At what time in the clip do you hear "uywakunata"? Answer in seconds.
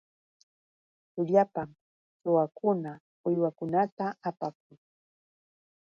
3.27-4.05